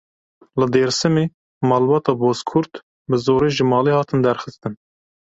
[0.59, 1.23] Li Dêrsimê
[1.69, 2.73] malbata Bozkurt
[3.09, 4.73] bi zorê ji malê hatin derxistin.